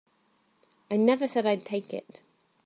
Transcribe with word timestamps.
I 0.89 0.97
never 0.97 1.27
said 1.27 1.45
I'd 1.45 1.63
take 1.63 1.93
it. 1.93 2.21